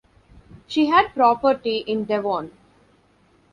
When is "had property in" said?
0.87-2.05